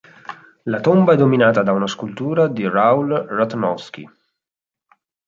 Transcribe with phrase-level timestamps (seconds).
[0.63, 4.09] La tomba è dominata da una scultura di Raoul Ratnowsky.